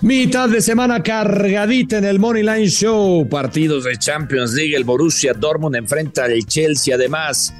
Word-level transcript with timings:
Mitad 0.00 0.48
de 0.48 0.60
semana 0.60 1.02
cargadita 1.02 1.98
en 1.98 2.04
el 2.04 2.20
Money 2.20 2.44
Line 2.44 2.68
Show. 2.68 3.28
Partidos 3.28 3.82
de 3.82 3.96
Champions 3.96 4.54
League. 4.54 4.76
El 4.76 4.84
Borussia 4.84 5.34
Dortmund 5.34 5.74
enfrenta 5.74 6.24
al 6.24 6.44
Chelsea. 6.46 6.94
Además, 6.94 7.52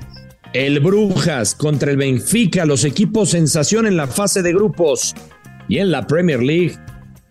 el 0.53 0.79
Brujas 0.79 1.57
contra 1.57 1.91
el 1.91 1.97
Benfica. 1.97 2.65
Los 2.65 2.85
equipos 2.85 3.31
sensación 3.31 3.89
en 3.89 3.97
la 3.97 4.07
fase 4.07 4.43
de 4.43 4.53
grupos. 4.53 5.17
Y 5.67 5.79
en 5.79 5.91
la 5.91 6.07
Premier 6.07 6.41
League, 6.41 6.79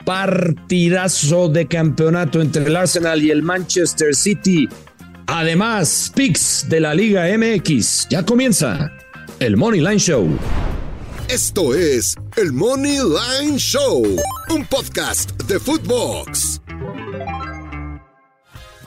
partidazo 0.05 1.47
de 1.47 1.67
campeonato 1.67 2.41
entre 2.41 2.65
el 2.65 2.75
Arsenal 2.75 3.23
y 3.23 3.31
el 3.31 3.43
Manchester 3.43 4.13
City. 4.13 4.67
Además, 5.27 6.11
picks 6.13 6.67
de 6.67 6.81
la 6.81 6.93
Liga 6.93 7.25
MX. 7.37 8.09
Ya 8.09 8.23
comienza 8.23 8.91
el 9.39 9.55
Money 9.55 9.79
Line 9.79 9.99
Show. 9.99 10.37
Esto 11.29 11.75
es 11.75 12.15
el 12.37 12.53
Money 12.53 12.99
Line 12.99 13.57
Show, 13.57 14.01
un 14.49 14.65
podcast 14.65 15.31
de 15.43 15.59
Footbox. 15.59 16.61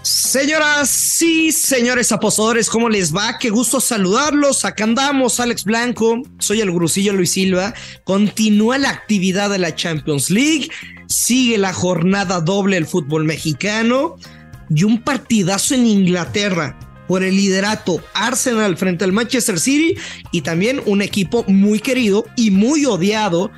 Señoras 0.00 1.20
y 1.20 1.52
señores 1.52 2.10
apostadores, 2.12 2.70
¿cómo 2.70 2.88
les 2.88 3.14
va? 3.14 3.36
Qué 3.38 3.50
gusto 3.50 3.78
saludarlos. 3.78 4.64
Acá 4.64 4.84
andamos, 4.84 5.38
Alex 5.38 5.64
Blanco. 5.64 6.22
Soy 6.38 6.62
el 6.62 6.72
Grusillo 6.72 7.12
Luis 7.12 7.32
Silva. 7.32 7.74
Continúa 8.04 8.78
la 8.78 8.88
actividad 8.88 9.50
de 9.50 9.58
la 9.58 9.74
Champions 9.74 10.30
League. 10.30 10.70
Sigue 11.08 11.58
la 11.58 11.74
jornada 11.74 12.40
doble 12.40 12.76
del 12.76 12.86
fútbol 12.86 13.24
mexicano. 13.24 14.16
Y 14.70 14.84
un 14.84 15.02
partidazo 15.02 15.74
en 15.74 15.86
Inglaterra 15.86 16.78
por 17.10 17.24
el 17.24 17.34
liderato 17.34 18.00
Arsenal 18.14 18.76
frente 18.76 19.04
al 19.04 19.10
Manchester 19.10 19.58
City 19.58 19.98
y 20.30 20.42
también 20.42 20.80
un 20.86 21.02
equipo 21.02 21.44
muy 21.48 21.80
querido 21.80 22.24
y 22.36 22.52
muy 22.52 22.86
odiado 22.86 23.50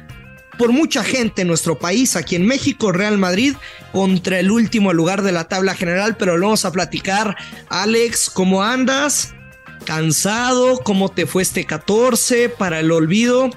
por 0.56 0.72
mucha 0.72 1.04
gente 1.04 1.42
en 1.42 1.48
nuestro 1.48 1.78
país, 1.78 2.16
aquí 2.16 2.34
en 2.34 2.46
México, 2.46 2.92
Real 2.92 3.18
Madrid 3.18 3.52
contra 3.92 4.38
el 4.40 4.50
último 4.50 4.94
lugar 4.94 5.20
de 5.20 5.32
la 5.32 5.48
tabla 5.48 5.74
general, 5.74 6.16
pero 6.16 6.38
lo 6.38 6.46
vamos 6.46 6.64
a 6.64 6.72
platicar. 6.72 7.36
Alex, 7.68 8.30
¿cómo 8.30 8.62
andas? 8.62 9.34
¿Cansado? 9.84 10.78
¿Cómo 10.82 11.10
te 11.10 11.26
fue 11.26 11.42
este 11.42 11.66
14 11.66 12.48
para 12.48 12.80
el 12.80 12.90
olvido? 12.90 13.50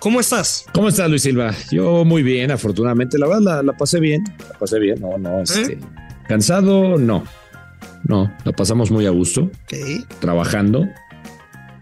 ¿Cómo 0.00 0.20
estás? 0.20 0.64
¿Cómo 0.72 0.88
estás, 0.88 1.10
Luis 1.10 1.20
Silva? 1.20 1.54
Yo 1.70 2.06
muy 2.06 2.22
bien, 2.22 2.50
afortunadamente. 2.50 3.18
La 3.18 3.26
verdad, 3.26 3.62
la, 3.62 3.74
pasé 3.74 4.00
bien. 4.00 4.24
La 4.48 4.58
pasé 4.58 4.78
bien. 4.78 4.98
No, 5.02 5.18
no, 5.18 5.42
este, 5.42 5.74
¿Eh? 5.74 5.78
Cansado, 6.26 6.96
no. 6.96 7.24
No, 8.04 8.32
la 8.44 8.52
pasamos 8.52 8.90
muy 8.90 9.06
a 9.06 9.10
gusto. 9.10 9.50
Trabajando, 10.20 10.86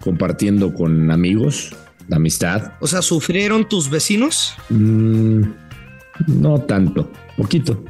compartiendo 0.00 0.74
con 0.74 1.10
amigos, 1.10 1.74
la 2.08 2.16
amistad. 2.16 2.72
O 2.80 2.86
sea, 2.86 3.02
¿sufrieron 3.02 3.68
tus 3.68 3.90
vecinos? 3.90 4.54
Mm, 4.70 5.42
no 6.26 6.60
tanto, 6.60 7.10
poquito. 7.36 7.84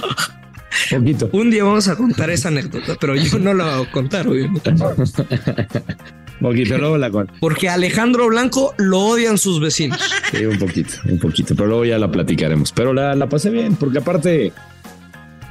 poquito. 0.90 1.28
Un 1.32 1.50
día 1.50 1.64
vamos 1.64 1.88
a 1.88 1.96
contar 1.96 2.30
esa 2.30 2.48
anécdota, 2.48 2.96
pero 3.00 3.14
yo 3.16 3.38
no 3.38 3.54
la 3.54 3.78
voy 3.78 3.86
a 3.86 3.92
contar, 3.92 4.28
obviamente. 4.28 4.72
poquito, 6.40 6.78
luego 6.78 6.98
la 6.98 7.10
cuento. 7.10 7.32
Porque 7.40 7.68
Alejandro 7.68 8.28
Blanco 8.28 8.74
lo 8.78 9.00
odian 9.00 9.38
sus 9.38 9.60
vecinos. 9.60 10.00
Sí, 10.32 10.44
un 10.44 10.58
poquito, 10.58 10.94
un 11.08 11.18
poquito, 11.18 11.54
pero 11.54 11.68
luego 11.68 11.84
ya 11.84 11.98
la 11.98 12.10
platicaremos. 12.10 12.72
Pero 12.72 12.92
la, 12.92 13.14
la 13.14 13.28
pasé 13.28 13.50
bien, 13.50 13.76
porque 13.76 13.98
aparte 13.98 14.52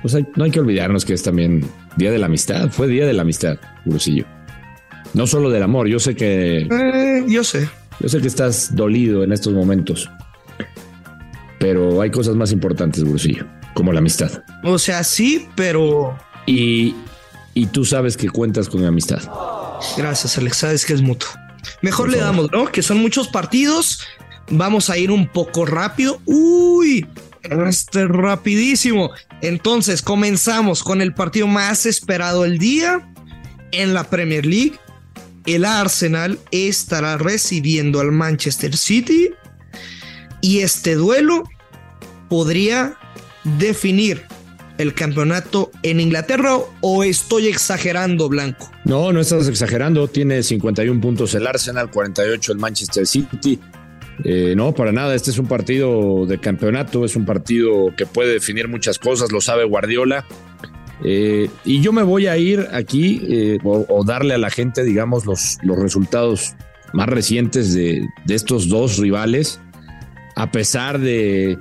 pues 0.06 0.24
no 0.36 0.44
hay 0.44 0.52
que 0.52 0.60
olvidarnos 0.60 1.04
que 1.04 1.14
es 1.14 1.24
también 1.24 1.68
Día 1.98 2.12
de 2.12 2.20
la 2.20 2.28
Amistad. 2.28 2.70
Fue 2.70 2.88
Día 2.88 3.08
de 3.08 3.14
la 3.14 3.24
Amistad, 3.24 3.58
Brusillo. 3.86 4.26
No 5.16 5.26
solo 5.26 5.50
del 5.50 5.64
amor, 5.64 5.88
yo 5.88 5.98
sé 5.98 6.16
que... 6.16 6.68
Eh, 6.70 7.26
yo 7.28 7.44
sé. 7.44 7.68
Yo 8.00 8.08
sé 8.08 8.22
que 8.22 8.28
estás 8.28 8.76
dolido 8.76 9.24
en 9.24 9.32
estos 9.32 9.54
momentos. 9.54 10.08
Pero 11.58 12.04
hay 12.04 12.12
cosas 12.12 12.36
más 12.36 12.52
importantes, 12.52 13.04
Brusillo, 13.04 13.48
como 13.74 13.92
la 13.92 13.98
amistad. 13.98 14.44
O 14.64 14.78
sea, 14.78 15.04
sí, 15.04 15.48
pero... 15.56 16.16
Y, 16.46 16.94
y 17.56 17.66
tú 17.66 17.84
sabes 17.84 18.16
que 18.16 18.30
cuentas 18.30 18.70
con 18.70 18.82
mi 18.82 18.86
amistad. 18.86 19.24
Gracias, 19.98 20.38
Alex. 20.38 20.58
Sabes 20.58 20.86
que 20.86 20.94
es 20.94 21.02
mutuo. 21.02 21.30
Mejor 21.82 22.10
le 22.10 22.20
damos, 22.20 22.52
¿no? 22.52 22.68
Que 22.68 22.84
son 22.84 23.00
muchos 23.00 23.28
partidos. 23.28 24.02
Vamos 24.52 24.92
a 24.92 25.00
ir 25.00 25.10
un 25.10 25.28
poco 25.28 25.66
rápido. 25.66 26.22
Uy, 26.26 27.08
este 27.68 28.08
rapidísimo. 28.08 29.12
Entonces, 29.42 30.02
comenzamos 30.02 30.84
con 30.84 31.02
el 31.02 31.14
partido 31.14 31.48
más 31.48 31.86
esperado 31.86 32.44
del 32.44 32.58
día 32.58 33.08
en 33.72 33.94
la 33.94 34.04
Premier 34.06 34.46
League. 34.46 34.80
El 35.46 35.66
Arsenal 35.66 36.40
estará 36.52 37.18
recibiendo 37.18 38.00
al 38.00 38.12
Manchester 38.12 38.76
City 38.76 39.30
y 40.42 40.60
este 40.60 40.96
duelo 40.96 41.44
podría 42.30 42.98
definir 43.44 44.24
el 44.78 44.94
campeonato 44.94 45.72
en 45.84 46.00
Inglaterra 46.00 46.58
o 46.82 47.04
estoy 47.04 47.48
exagerando, 47.48 48.28
Blanco? 48.30 48.70
No, 48.84 49.12
no 49.14 49.22
estás 49.22 49.48
exagerando. 49.48 50.08
Tiene 50.08 50.44
51 50.44 51.00
puntos 51.00 51.34
el 51.36 51.48
Arsenal, 51.48 51.90
48 51.90 52.52
el 52.52 52.58
Manchester 52.58 53.08
City. 53.08 53.60
Eh, 54.24 54.54
no, 54.56 54.74
para 54.74 54.92
nada. 54.92 55.16
Este 55.16 55.32
es 55.32 55.38
un 55.38 55.48
partido 55.48 56.26
de 56.26 56.40
campeonato, 56.40 57.06
es 57.06 57.16
un 57.16 57.26
partido 57.26 57.94
que 57.96 58.06
puede 58.06 58.34
definir 58.34 58.68
muchas 58.68 59.00
cosas, 59.00 59.32
lo 59.32 59.42
sabe 59.42 59.66
Guardiola. 59.66 60.26
Eh, 61.04 61.50
y 61.66 61.82
yo 61.82 61.92
me 61.92 62.04
voy 62.04 62.28
a 62.28 62.38
ir 62.38 62.68
aquí 62.72 63.22
eh, 63.28 63.58
o, 63.64 64.04
darle 64.06 64.34
a 64.34 64.38
la 64.38 64.50
gente, 64.50 64.84
digamos, 64.84 65.26
los, 65.26 65.58
los 65.62 65.78
resultados 65.78 66.56
más 66.94 67.10
recientes 67.10 67.74
de, 67.74 68.08
estos 68.30 68.70
dos 68.70 68.98
rivales, 68.98 69.60
a 70.36 70.52
pesar 70.52 71.00
de 71.00 71.58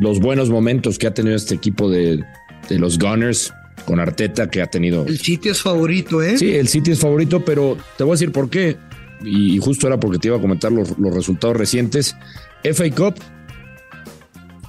los 0.00 0.18
buenos 0.18 0.50
momentos 0.50 0.98
que 0.98 1.06
ha 1.06 1.14
tenido 1.14 1.36
este 1.36 1.54
equipo 1.54 1.88
de, 1.88 2.24
de 2.68 2.78
los 2.78 2.98
Gunners 2.98 3.52
con 3.84 4.00
Arteta 4.00 4.50
que 4.50 4.60
ha 4.60 4.66
tenido. 4.66 5.06
El 5.06 5.18
City 5.18 5.50
es 5.50 5.62
favorito, 5.62 6.22
¿eh? 6.22 6.36
Sí, 6.36 6.54
el 6.54 6.66
City 6.66 6.92
es 6.92 7.00
favorito, 7.00 7.44
pero 7.44 7.76
te 7.96 8.02
voy 8.02 8.12
a 8.12 8.14
decir 8.14 8.32
por 8.32 8.50
qué 8.50 8.76
y 9.24 9.58
justo 9.58 9.86
era 9.86 9.98
porque 9.98 10.18
te 10.18 10.28
iba 10.28 10.36
a 10.36 10.40
comentar 10.40 10.72
los, 10.72 10.96
resultados 11.14 11.56
recientes. 11.56 12.16
FA 12.64 12.90
Cup 12.90 13.14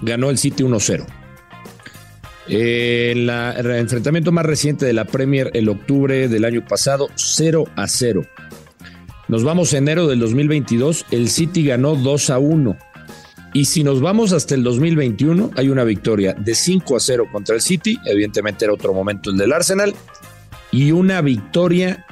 ganó 0.01 0.29
el 0.29 0.37
City 0.37 0.63
1-0. 0.63 1.05
el 2.47 3.29
enfrentamiento 3.29 4.31
más 4.31 4.45
reciente 4.45 4.85
de 4.85 4.93
la 4.93 5.05
Premier 5.05 5.51
el 5.53 5.69
octubre 5.69 6.27
del 6.27 6.45
año 6.45 6.65
pasado, 6.65 7.09
0 7.15 7.65
a 7.75 7.87
0. 7.87 8.23
Nos 9.27 9.43
vamos 9.43 9.73
a 9.73 9.77
enero 9.77 10.07
del 10.07 10.19
2022, 10.19 11.05
el 11.11 11.29
City 11.29 11.65
ganó 11.65 11.95
2 11.95 12.29
a 12.29 12.39
1. 12.39 12.77
Y 13.53 13.65
si 13.65 13.83
nos 13.83 14.01
vamos 14.01 14.33
hasta 14.33 14.55
el 14.55 14.63
2021, 14.63 15.51
hay 15.55 15.69
una 15.69 15.83
victoria 15.83 16.33
de 16.33 16.55
5 16.55 16.95
a 16.95 16.99
0 16.99 17.27
contra 17.31 17.55
el 17.55 17.61
City, 17.61 17.97
evidentemente 18.05 18.65
era 18.65 18.73
otro 18.73 18.93
momento 18.93 19.29
el 19.29 19.37
del 19.37 19.53
Arsenal, 19.53 19.93
y 20.71 20.91
una 20.91 21.21
victoria 21.21 22.05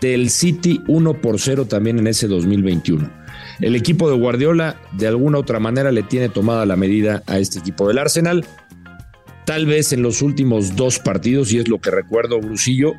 del 0.00 0.30
City 0.30 0.80
1 0.86 1.20
por 1.20 1.40
0 1.40 1.66
también 1.66 1.98
en 1.98 2.06
ese 2.06 2.28
2021. 2.28 3.10
El 3.60 3.74
equipo 3.74 4.08
de 4.08 4.16
Guardiola 4.16 4.80
de 4.92 5.08
alguna 5.08 5.38
otra 5.38 5.58
manera 5.58 5.90
le 5.90 6.02
tiene 6.02 6.28
tomada 6.28 6.64
la 6.66 6.76
medida 6.76 7.22
a 7.26 7.38
este 7.38 7.58
equipo 7.58 7.88
del 7.88 7.98
Arsenal. 7.98 8.44
Tal 9.44 9.66
vez 9.66 9.92
en 9.92 10.02
los 10.02 10.22
últimos 10.22 10.76
dos 10.76 10.98
partidos, 10.98 11.52
y 11.52 11.58
es 11.58 11.68
lo 11.68 11.80
que 11.80 11.90
recuerdo, 11.90 12.38
Brusillo, 12.40 12.92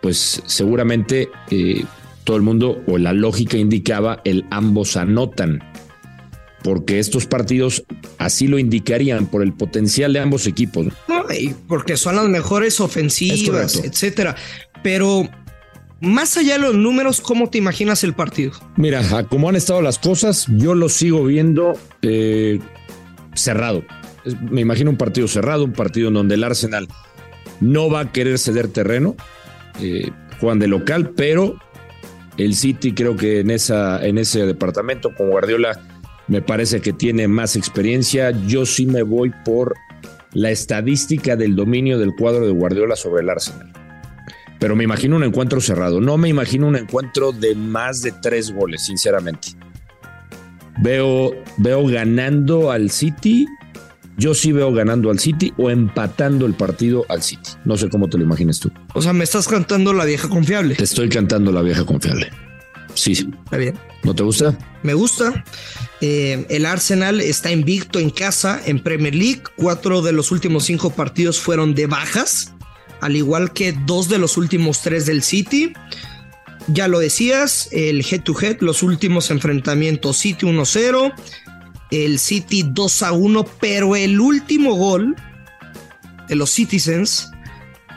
pues 0.00 0.42
seguramente 0.46 1.28
eh, 1.50 1.84
todo 2.24 2.36
el 2.36 2.42
mundo 2.42 2.82
o 2.86 2.98
la 2.98 3.12
lógica 3.12 3.56
indicaba 3.56 4.20
el 4.24 4.44
ambos 4.50 4.96
anotan, 4.96 5.62
porque 6.62 6.98
estos 6.98 7.26
partidos 7.26 7.84
así 8.18 8.48
lo 8.48 8.58
indicarían 8.58 9.26
por 9.26 9.42
el 9.42 9.52
potencial 9.52 10.12
de 10.12 10.20
ambos 10.20 10.46
equipos. 10.46 10.88
porque 11.68 11.96
son 11.96 12.16
las 12.16 12.28
mejores 12.28 12.80
ofensivas, 12.80 13.76
etcétera. 13.84 14.34
Pero 14.82 15.28
más 16.00 16.36
allá 16.36 16.54
de 16.54 16.60
los 16.60 16.74
números, 16.74 17.20
¿cómo 17.20 17.50
te 17.50 17.58
imaginas 17.58 18.04
el 18.04 18.14
partido? 18.14 18.52
Mira, 18.76 19.02
como 19.28 19.48
han 19.48 19.56
estado 19.56 19.82
las 19.82 19.98
cosas, 19.98 20.46
yo 20.48 20.74
lo 20.74 20.88
sigo 20.88 21.24
viendo 21.24 21.72
eh, 22.02 22.60
cerrado. 23.34 23.84
Me 24.50 24.60
imagino 24.60 24.90
un 24.90 24.96
partido 24.96 25.26
cerrado, 25.26 25.64
un 25.64 25.72
partido 25.72 26.08
en 26.08 26.14
donde 26.14 26.36
el 26.36 26.44
Arsenal 26.44 26.88
no 27.60 27.90
va 27.90 28.00
a 28.00 28.12
querer 28.12 28.38
ceder 28.38 28.68
terreno. 28.68 29.16
Eh, 29.80 30.10
juegan 30.40 30.58
de 30.58 30.68
local, 30.68 31.10
pero 31.16 31.56
el 32.36 32.54
City 32.54 32.92
creo 32.92 33.16
que 33.16 33.40
en, 33.40 33.50
esa, 33.50 34.04
en 34.04 34.18
ese 34.18 34.46
departamento 34.46 35.14
con 35.14 35.30
Guardiola 35.30 35.80
me 36.28 36.42
parece 36.42 36.80
que 36.80 36.92
tiene 36.92 37.26
más 37.26 37.56
experiencia. 37.56 38.30
Yo 38.46 38.66
sí 38.66 38.86
me 38.86 39.02
voy 39.02 39.32
por 39.44 39.74
la 40.32 40.50
estadística 40.50 41.34
del 41.34 41.56
dominio 41.56 41.98
del 41.98 42.14
cuadro 42.14 42.46
de 42.46 42.52
Guardiola 42.52 42.94
sobre 42.94 43.22
el 43.22 43.30
Arsenal 43.30 43.87
pero 44.58 44.76
me 44.76 44.84
imagino 44.84 45.16
un 45.16 45.24
encuentro 45.24 45.60
cerrado. 45.60 46.00
No 46.00 46.16
me 46.16 46.28
imagino 46.28 46.66
un 46.66 46.76
encuentro 46.76 47.32
de 47.32 47.54
más 47.54 48.02
de 48.02 48.12
tres 48.12 48.52
goles, 48.52 48.84
sinceramente. 48.84 49.48
Veo, 50.80 51.32
veo 51.56 51.86
ganando 51.86 52.70
al 52.70 52.90
City. 52.90 53.46
Yo 54.16 54.34
sí 54.34 54.50
veo 54.50 54.72
ganando 54.72 55.10
al 55.10 55.20
City 55.20 55.52
o 55.56 55.70
empatando 55.70 56.46
el 56.46 56.54
partido 56.54 57.04
al 57.08 57.22
City. 57.22 57.50
No 57.64 57.76
sé 57.76 57.88
cómo 57.88 58.08
te 58.08 58.18
lo 58.18 58.24
imaginas 58.24 58.58
tú. 58.58 58.70
O 58.94 59.02
sea, 59.02 59.12
me 59.12 59.24
estás 59.24 59.46
cantando 59.46 59.92
la 59.92 60.04
vieja 60.04 60.28
confiable. 60.28 60.74
Te 60.74 60.84
estoy 60.84 61.08
cantando 61.08 61.52
la 61.52 61.62
vieja 61.62 61.84
confiable. 61.84 62.30
Sí. 62.94 63.12
Está 63.12 63.56
bien. 63.56 63.78
¿No 64.02 64.14
te 64.14 64.24
gusta? 64.24 64.56
Me 64.82 64.94
gusta. 64.94 65.44
Eh, 66.00 66.46
el 66.48 66.66
Arsenal 66.66 67.20
está 67.20 67.50
invicto 67.50 67.98
en 67.98 68.10
casa 68.10 68.60
en 68.64 68.82
Premier 68.82 69.14
League. 69.14 69.42
Cuatro 69.56 70.02
de 70.02 70.12
los 70.12 70.32
últimos 70.32 70.64
cinco 70.64 70.90
partidos 70.90 71.40
fueron 71.40 71.74
de 71.74 71.86
bajas, 71.86 72.54
al 73.00 73.16
igual 73.16 73.52
que 73.52 73.72
dos 73.72 74.08
de 74.08 74.18
los 74.18 74.36
últimos 74.36 74.82
tres 74.82 75.06
del 75.06 75.22
City. 75.22 75.72
Ya 76.66 76.88
lo 76.88 76.98
decías, 76.98 77.68
el 77.72 78.04
head 78.04 78.22
to 78.22 78.38
head, 78.40 78.58
los 78.60 78.82
últimos 78.82 79.30
enfrentamientos 79.30 80.18
City 80.18 80.46
1-0, 80.46 81.12
el 81.90 82.18
City 82.18 82.62
2-1, 82.62 83.46
pero 83.60 83.96
el 83.96 84.20
último 84.20 84.74
gol 84.74 85.16
de 86.28 86.36
los 86.36 86.50
Citizens 86.50 87.30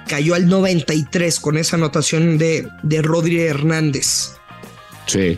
cayó 0.07 0.36
al 0.36 0.48
93 0.48 1.39
con 1.39 1.57
esa 1.57 1.75
anotación 1.75 2.38
de, 2.38 2.68
de 2.83 3.01
Rodri 3.01 3.42
Hernández. 3.42 4.31
Sí. 5.06 5.38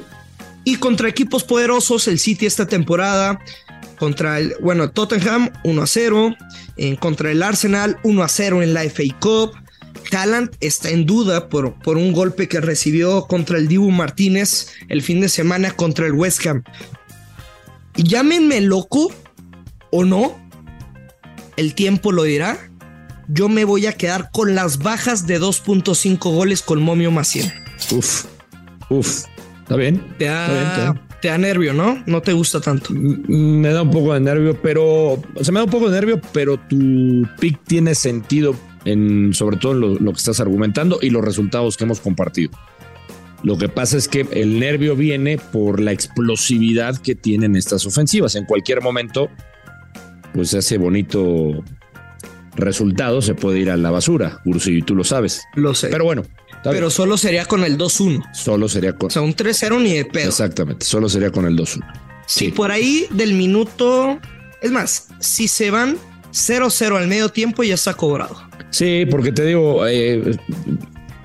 Y 0.63 0.77
contra 0.77 1.09
equipos 1.09 1.43
poderosos, 1.43 2.07
el 2.07 2.19
City 2.19 2.45
esta 2.45 2.67
temporada, 2.67 3.39
contra 4.03 4.37
el, 4.37 4.53
bueno, 4.59 4.91
Tottenham 4.91 5.49
1 5.63 5.81
a 5.81 5.87
0, 5.87 6.35
en 6.75 6.97
contra 6.97 7.31
el 7.31 7.41
Arsenal 7.41 7.99
1 8.03 8.21
a 8.21 8.27
0 8.27 8.61
en 8.61 8.73
la 8.73 8.83
FA 8.83 9.03
Cup. 9.21 9.53
Haaland 10.11 10.53
está 10.59 10.89
en 10.89 11.05
duda 11.05 11.47
por, 11.47 11.75
por 11.75 11.95
un 11.95 12.11
golpe 12.11 12.49
que 12.49 12.59
recibió 12.59 13.27
contra 13.27 13.57
el 13.57 13.69
Dibu 13.69 13.91
Martínez 13.91 14.67
el 14.89 15.03
fin 15.03 15.21
de 15.21 15.29
semana 15.29 15.71
contra 15.71 16.05
el 16.05 16.11
West 16.11 16.45
Ham. 16.45 16.65
Llámenme 17.95 18.59
loco 18.59 19.09
o 19.89 20.03
no, 20.03 20.37
el 21.55 21.73
tiempo 21.73 22.11
lo 22.11 22.23
dirá. 22.23 22.57
Yo 23.29 23.47
me 23.47 23.63
voy 23.63 23.85
a 23.85 23.93
quedar 23.93 24.31
con 24.33 24.53
las 24.53 24.79
bajas 24.79 25.27
de 25.27 25.39
2.5 25.39 26.19
goles 26.19 26.61
con 26.61 26.81
Momio 26.81 27.09
Maciel. 27.09 27.53
Uf, 27.89 28.25
uf. 28.89 29.23
Está 29.61 29.77
bien. 29.77 30.05
Te 30.17 30.25
da, 30.25 30.93
te 31.23 31.29
da 31.29 31.37
nervio, 31.37 31.73
¿no? 31.73 32.03
No 32.05 32.21
te 32.21 32.33
gusta 32.33 32.59
tanto. 32.59 32.89
Me 32.93 33.69
da 33.69 33.83
un 33.83 33.91
poco 33.91 34.13
de 34.13 34.19
nervio, 34.19 34.61
pero. 34.61 35.13
O 35.13 35.41
sea, 35.41 35.53
me 35.53 35.61
da 35.61 35.63
un 35.63 35.71
poco 35.71 35.89
de 35.89 35.95
nervio, 35.95 36.19
pero 36.33 36.59
tu 36.59 37.25
pick 37.39 37.63
tiene 37.63 37.95
sentido 37.95 38.53
en 38.83 39.33
sobre 39.33 39.55
todo 39.55 39.73
lo, 39.73 39.95
lo 39.95 40.11
que 40.11 40.17
estás 40.17 40.41
argumentando 40.41 40.99
y 41.01 41.11
los 41.11 41.23
resultados 41.23 41.77
que 41.77 41.85
hemos 41.85 42.01
compartido. 42.01 42.51
Lo 43.41 43.57
que 43.57 43.69
pasa 43.69 43.95
es 43.95 44.09
que 44.09 44.27
el 44.31 44.59
nervio 44.59 44.97
viene 44.97 45.37
por 45.37 45.79
la 45.79 45.93
explosividad 45.93 46.97
que 46.97 47.15
tienen 47.15 47.55
estas 47.55 47.85
ofensivas. 47.85 48.35
En 48.35 48.43
cualquier 48.43 48.81
momento, 48.81 49.29
pues 50.33 50.53
ese 50.53 50.77
bonito 50.77 51.63
resultado 52.57 53.21
se 53.21 53.33
puede 53.33 53.59
ir 53.59 53.69
a 53.69 53.77
la 53.77 53.91
basura, 53.91 54.41
Ursi, 54.43 54.79
y 54.79 54.81
tú 54.81 54.93
lo 54.93 55.05
sabes. 55.05 55.41
Lo 55.55 55.73
sé. 55.73 55.87
Pero 55.87 56.03
bueno. 56.03 56.23
Pero 56.63 56.89
solo 56.89 57.17
sería 57.17 57.45
con 57.45 57.63
el 57.63 57.77
2-1. 57.77 58.23
Solo 58.33 58.69
sería 58.69 58.93
con. 58.93 59.07
O 59.07 59.09
sea, 59.09 59.21
un 59.21 59.35
3-0 59.35 59.81
ni 59.81 59.93
de 59.93 60.05
pedo. 60.05 60.29
Exactamente, 60.29 60.85
solo 60.85 61.09
sería 61.09 61.31
con 61.31 61.45
el 61.45 61.57
2-1. 61.57 61.81
Sí. 62.25 62.51
Por 62.51 62.71
ahí 62.71 63.07
del 63.11 63.33
minuto. 63.33 64.19
Es 64.61 64.71
más, 64.71 65.07
si 65.19 65.47
se 65.47 65.71
van 65.71 65.97
0-0 66.31 66.97
al 66.97 67.07
medio 67.07 67.29
tiempo, 67.29 67.63
ya 67.63 67.73
está 67.75 67.93
cobrado. 67.93 68.41
Sí, 68.69 69.05
porque 69.09 69.31
te 69.31 69.45
digo, 69.45 69.85
eh, 69.85 70.37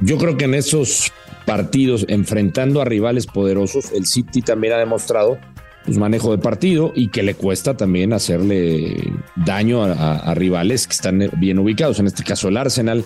yo 0.00 0.18
creo 0.18 0.36
que 0.36 0.46
en 0.46 0.54
esos 0.54 1.12
partidos 1.46 2.04
enfrentando 2.08 2.82
a 2.82 2.84
rivales 2.84 3.26
poderosos, 3.26 3.92
el 3.92 4.06
City 4.06 4.42
también 4.42 4.74
ha 4.74 4.76
demostrado 4.78 5.38
pues, 5.84 5.96
manejo 5.96 6.32
de 6.32 6.38
partido 6.38 6.92
y 6.94 7.08
que 7.08 7.22
le 7.22 7.34
cuesta 7.34 7.76
también 7.76 8.12
hacerle 8.12 9.12
daño 9.36 9.82
a, 9.82 9.92
a, 9.92 10.16
a 10.18 10.34
rivales 10.34 10.86
que 10.86 10.92
están 10.92 11.30
bien 11.38 11.58
ubicados. 11.58 12.00
En 12.00 12.06
este 12.06 12.24
caso, 12.24 12.48
el 12.48 12.58
Arsenal 12.58 13.04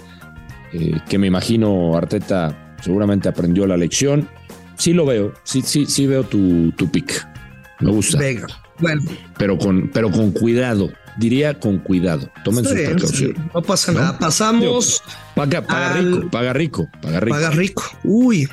eh, 0.72 1.00
que 1.08 1.18
me 1.18 1.26
imagino 1.26 1.96
Arteta 1.96 2.74
seguramente 2.80 3.28
aprendió 3.28 3.66
la 3.66 3.76
lección. 3.76 4.28
Sí 4.76 4.92
lo 4.92 5.06
veo, 5.06 5.34
sí, 5.44 5.62
sí, 5.62 5.86
sí 5.86 6.06
veo 6.06 6.24
tu, 6.24 6.72
tu 6.72 6.90
pick. 6.90 7.26
Me 7.80 7.90
gusta. 7.90 8.18
Venga, 8.18 8.46
bueno. 8.78 9.02
Pero 9.38 9.58
con, 9.58 9.90
pero 9.92 10.10
con 10.10 10.32
cuidado, 10.32 10.90
diría 11.16 11.58
con 11.58 11.78
cuidado. 11.78 12.30
Tomen 12.44 12.64
su 12.64 12.74
precaución. 12.74 13.34
Sí, 13.34 13.42
no 13.54 13.62
pasa 13.62 13.92
¿No? 13.92 14.00
nada. 14.00 14.18
Pasamos. 14.18 14.60
Digo, 14.60 14.80
paga, 15.34 15.62
paga 15.66 15.94
al... 15.94 16.04
rico, 16.04 16.30
paga 16.30 16.52
rico, 16.52 16.88
paga 17.00 17.20
rico. 17.20 17.34
Paga 17.34 17.50
rico. 17.50 17.82
Uy, 18.04 18.48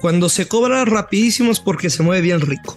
cuando 0.00 0.28
se 0.28 0.46
cobra 0.46 0.84
rapidísimo 0.84 1.52
es 1.52 1.60
porque 1.60 1.90
se 1.90 2.02
mueve 2.02 2.22
bien 2.22 2.40
rico. 2.40 2.76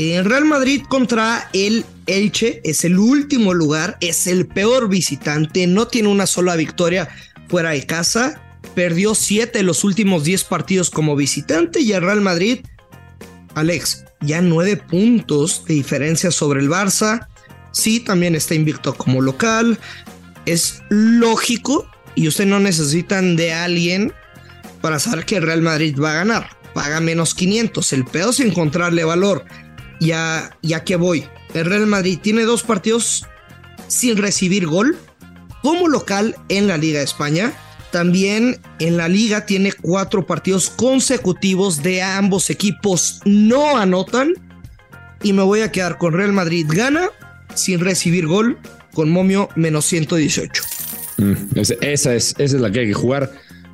En 0.00 0.24
Real 0.26 0.44
Madrid 0.44 0.82
contra 0.88 1.50
el 1.52 1.84
Elche 2.06 2.60
es 2.62 2.84
el 2.84 3.00
último 3.00 3.52
lugar, 3.52 3.98
es 4.00 4.28
el 4.28 4.46
peor 4.46 4.88
visitante, 4.88 5.66
no 5.66 5.88
tiene 5.88 6.06
una 6.06 6.28
sola 6.28 6.54
victoria 6.54 7.08
fuera 7.48 7.70
de 7.70 7.84
casa, 7.84 8.40
perdió 8.76 9.16
siete 9.16 9.58
de 9.58 9.64
los 9.64 9.82
últimos 9.82 10.22
10 10.22 10.44
partidos 10.44 10.90
como 10.90 11.16
visitante 11.16 11.80
y 11.80 11.90
el 11.90 12.02
Real 12.02 12.20
Madrid, 12.20 12.60
Alex, 13.56 14.04
ya 14.20 14.40
nueve 14.40 14.76
puntos 14.76 15.64
de 15.66 15.74
diferencia 15.74 16.30
sobre 16.30 16.60
el 16.60 16.68
Barça, 16.68 17.26
sí, 17.72 17.98
también 17.98 18.36
está 18.36 18.54
invicto 18.54 18.94
como 18.94 19.20
local, 19.20 19.80
es 20.46 20.80
lógico 20.90 21.90
y 22.14 22.28
ustedes 22.28 22.50
no 22.50 22.60
necesitan 22.60 23.34
de 23.34 23.52
alguien 23.52 24.12
para 24.80 25.00
saber 25.00 25.24
que 25.24 25.38
el 25.38 25.42
Real 25.42 25.62
Madrid 25.62 25.98
va 26.00 26.12
a 26.12 26.18
ganar, 26.24 26.50
paga 26.72 27.00
menos 27.00 27.34
500, 27.34 27.92
el 27.94 28.04
peor 28.04 28.30
es 28.30 28.38
encontrarle 28.38 29.02
valor 29.02 29.44
ya, 30.00 30.56
ya 30.62 30.84
que 30.84 30.96
voy. 30.96 31.24
El 31.54 31.66
Real 31.66 31.86
Madrid 31.86 32.18
tiene 32.20 32.42
dos 32.42 32.62
partidos 32.62 33.26
sin 33.86 34.16
recibir 34.16 34.66
gol 34.66 34.96
como 35.62 35.88
local 35.88 36.36
en 36.48 36.66
la 36.66 36.76
Liga 36.76 36.98
de 36.98 37.04
España. 37.04 37.52
También 37.90 38.58
en 38.80 38.98
la 38.98 39.08
liga 39.08 39.46
tiene 39.46 39.72
cuatro 39.72 40.26
partidos 40.26 40.68
consecutivos 40.68 41.82
de 41.82 42.02
ambos 42.02 42.50
equipos 42.50 43.20
no 43.24 43.78
anotan. 43.78 44.34
Y 45.22 45.32
me 45.32 45.42
voy 45.42 45.62
a 45.62 45.72
quedar 45.72 45.98
con 45.98 46.12
Real 46.12 46.32
Madrid 46.32 46.66
gana 46.68 47.08
sin 47.54 47.80
recibir 47.80 48.26
gol 48.26 48.58
con 48.92 49.10
momio 49.10 49.48
menos 49.56 49.86
118. 49.86 50.62
Mm, 51.16 51.32
esa, 51.56 51.74
es, 52.14 52.34
esa 52.38 52.42
es 52.42 52.52
la 52.52 52.70
que 52.70 52.80
hay 52.80 52.86
que 52.88 52.94
jugar. 52.94 53.32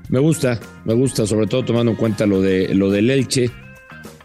Me 0.08 0.18
gusta, 0.18 0.60
me 0.84 0.94
gusta, 0.94 1.26
sobre 1.26 1.46
todo 1.46 1.64
tomando 1.64 1.92
en 1.92 1.96
cuenta 1.96 2.24
lo, 2.26 2.40
de, 2.40 2.74
lo 2.74 2.90
del 2.90 3.10
Elche. 3.10 3.50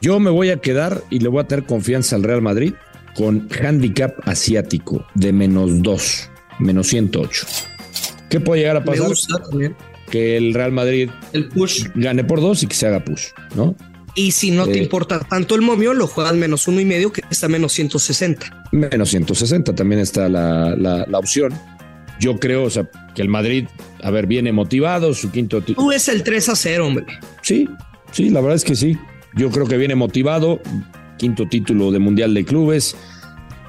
Yo 0.01 0.19
me 0.19 0.29
voy 0.29 0.49
a 0.49 0.57
quedar 0.57 1.03
y 1.09 1.19
le 1.19 1.27
voy 1.27 1.41
a 1.41 1.47
tener 1.47 1.65
confianza 1.65 2.15
al 2.15 2.23
Real 2.23 2.41
Madrid 2.41 2.73
con 3.15 3.49
handicap 3.61 4.15
asiático 4.23 5.05
de 5.13 5.33
menos 5.33 5.81
2, 5.81 6.29
menos 6.59 6.87
108. 6.87 7.45
¿Qué 8.29 8.39
puede 8.39 8.61
llegar 8.61 8.77
a 8.77 8.83
pasar? 8.83 9.03
Me 9.03 9.09
gusta 9.09 9.43
también. 9.49 9.75
Que 10.09 10.37
el 10.37 10.53
Real 10.53 10.71
Madrid 10.71 11.09
el 11.33 11.49
push. 11.49 11.87
gane 11.95 12.23
por 12.23 12.39
dos 12.39 12.63
y 12.63 12.67
que 12.67 12.75
se 12.75 12.87
haga 12.87 13.03
push, 13.03 13.27
¿no? 13.55 13.75
Y 14.15 14.31
si 14.31 14.51
no 14.51 14.65
eh, 14.65 14.71
te 14.71 14.77
importa 14.79 15.19
tanto 15.19 15.55
el 15.55 15.61
momio, 15.61 15.93
lo 15.93 16.07
juegas 16.07 16.33
menos 16.33 16.67
uno 16.67 16.79
y 16.79 16.85
medio, 16.85 17.11
que 17.11 17.21
está 17.29 17.47
menos 17.47 17.73
160. 17.73 18.67
Menos 18.71 19.09
160 19.09 19.75
también 19.75 20.01
está 20.01 20.27
la, 20.29 20.75
la, 20.75 21.05
la 21.07 21.19
opción. 21.19 21.53
Yo 22.19 22.39
creo, 22.39 22.63
o 22.63 22.69
sea, 22.69 22.89
que 23.13 23.21
el 23.21 23.29
Madrid, 23.29 23.67
a 24.01 24.11
ver, 24.11 24.27
viene 24.27 24.51
motivado, 24.51 25.13
su 25.13 25.31
quinto 25.31 25.61
título. 25.61 25.87
Tú 25.87 25.91
es 25.91 26.07
el 26.09 26.23
3 26.23 26.49
a 26.49 26.55
0, 26.55 26.87
hombre. 26.87 27.05
Sí, 27.41 27.69
sí, 28.11 28.29
la 28.29 28.41
verdad 28.41 28.55
es 28.55 28.63
que 28.63 28.75
sí. 28.75 28.97
Yo 29.35 29.49
creo 29.51 29.67
que 29.67 29.77
viene 29.77 29.95
motivado, 29.95 30.59
quinto 31.17 31.47
título 31.47 31.91
de 31.91 31.99
Mundial 31.99 32.33
de 32.33 32.45
Clubes, 32.45 32.95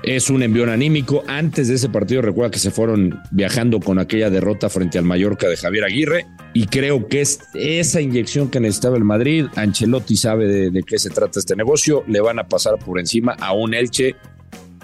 es 0.03 0.31
un 0.31 0.43
envión 0.43 0.71
anímico. 0.71 1.23
Antes 1.27 1.69
de 1.69 1.75
ese 1.75 1.89
partido, 1.89 2.23
recuerda 2.23 2.51
que 2.51 2.59
se 2.59 2.71
fueron 2.71 3.21
viajando 3.31 3.81
con 3.81 3.99
aquella 3.99 4.31
derrota 4.31 4.71
frente 4.71 4.99
al 4.99 5.05
Mallorca 5.05 5.49
de 5.49 5.57
Javier 5.57 5.85
Aguirre. 5.85 6.27
Y 6.55 6.67
creo 6.67 7.07
que 7.07 7.21
es 7.21 7.41
esa 7.55 8.01
inyección 8.01 8.51
que 8.51 8.61
necesitaba 8.61 8.97
el 8.97 9.05
Madrid. 9.05 9.47
Ancelotti 9.57 10.17
sabe 10.17 10.71
de, 10.71 10.83
qué 10.83 10.99
se 10.99 11.11
trata 11.11 11.39
este 11.39 11.55
negocio. 11.55 12.03
Le 12.09 12.21
van 12.21 12.39
a 12.39 12.49
pasar 12.49 12.79
por 12.79 12.99
encima 12.99 13.37
a 13.39 13.53
un 13.53 13.75
Elche 13.75 14.17